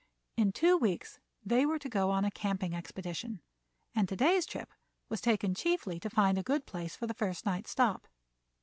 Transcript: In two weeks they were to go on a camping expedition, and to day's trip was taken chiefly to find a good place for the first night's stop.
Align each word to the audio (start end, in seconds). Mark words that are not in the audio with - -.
In 0.35 0.51
two 0.51 0.77
weeks 0.77 1.19
they 1.45 1.63
were 1.63 1.77
to 1.77 1.87
go 1.87 2.09
on 2.09 2.25
a 2.25 2.31
camping 2.31 2.73
expedition, 2.73 3.39
and 3.93 4.09
to 4.09 4.15
day's 4.15 4.47
trip 4.47 4.73
was 5.09 5.21
taken 5.21 5.53
chiefly 5.53 5.99
to 5.99 6.09
find 6.09 6.39
a 6.39 6.43
good 6.43 6.65
place 6.65 6.95
for 6.95 7.05
the 7.05 7.13
first 7.13 7.45
night's 7.45 7.69
stop. 7.69 8.07